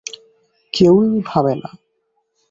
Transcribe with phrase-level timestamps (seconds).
[0.73, 1.69] কেউই ভাবে না।